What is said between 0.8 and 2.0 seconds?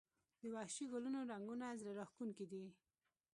ګلونو رنګونه زړه